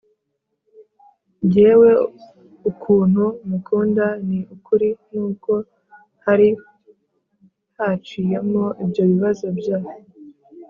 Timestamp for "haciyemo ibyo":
7.77-9.03